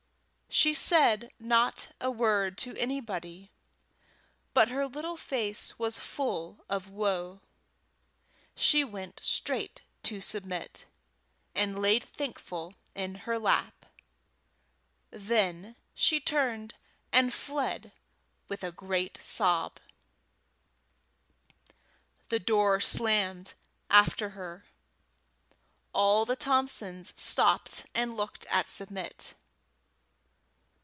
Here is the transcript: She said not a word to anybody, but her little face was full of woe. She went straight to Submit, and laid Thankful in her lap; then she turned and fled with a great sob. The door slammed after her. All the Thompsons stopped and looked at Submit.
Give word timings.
She 0.53 0.73
said 0.73 1.31
not 1.39 1.93
a 2.01 2.11
word 2.11 2.57
to 2.57 2.75
anybody, 2.75 3.51
but 4.53 4.67
her 4.67 4.85
little 4.85 5.15
face 5.15 5.79
was 5.79 5.97
full 5.97 6.65
of 6.69 6.89
woe. 6.89 7.39
She 8.53 8.83
went 8.83 9.21
straight 9.23 9.81
to 10.03 10.19
Submit, 10.19 10.85
and 11.55 11.81
laid 11.81 12.03
Thankful 12.03 12.75
in 12.95 13.15
her 13.23 13.39
lap; 13.39 13.85
then 15.09 15.77
she 15.95 16.19
turned 16.19 16.75
and 17.13 17.33
fled 17.33 17.93
with 18.49 18.61
a 18.61 18.73
great 18.73 19.19
sob. 19.21 19.79
The 22.27 22.39
door 22.39 22.81
slammed 22.81 23.53
after 23.89 24.31
her. 24.31 24.65
All 25.93 26.25
the 26.25 26.35
Thompsons 26.35 27.13
stopped 27.15 27.85
and 27.95 28.17
looked 28.17 28.45
at 28.47 28.67
Submit. 28.67 29.33